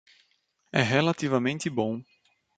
É 0.71 0.81
relativamente 0.81 1.69
bom. 1.69 2.01